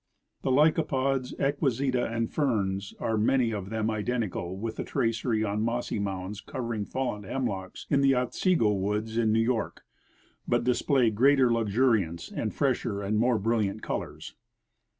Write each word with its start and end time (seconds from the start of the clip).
The 0.41 0.49
licapods, 0.49 1.35
equiseta 1.37 2.11
and 2.11 2.27
ferns 2.27 2.95
are 2.99 3.19
many 3.19 3.53
of 3.53 3.69
them 3.69 3.91
identical 3.91 4.57
with 4.57 4.77
the 4.77 4.83
tracery 4.83 5.43
on 5.43 5.61
mossy 5.61 5.99
mounds 5.99 6.41
covering 6.41 6.85
fallen 6.85 7.21
hemlocks 7.21 7.85
in 7.87 8.01
the 8.01 8.15
Otsego 8.15 8.71
woods 8.73 9.15
in 9.15 9.31
NeAV 9.31 9.43
York, 9.43 9.83
but 10.47 10.63
display 10.63 11.11
greater 11.11 11.51
luxuriance 11.53 12.31
and 12.31 12.51
fresher 12.51 13.03
and 13.03 13.19
more 13.19 13.37
bril 13.39 13.59
liant 13.63 13.83
colors. 13.83 14.33